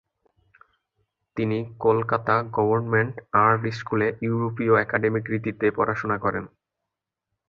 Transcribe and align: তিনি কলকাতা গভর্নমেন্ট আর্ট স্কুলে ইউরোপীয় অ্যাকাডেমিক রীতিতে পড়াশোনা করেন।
তিনি 1.37 1.57
কলকাতা 1.79 2.35
গভর্নমেন্ট 2.57 3.13
আর্ট 3.43 3.61
স্কুলে 3.71 4.07
ইউরোপীয় 4.21 4.73
অ্যাকাডেমিক 4.77 5.23
রীতিতে 5.29 5.67
পড়াশোনা 5.71 6.17
করেন। 6.17 6.45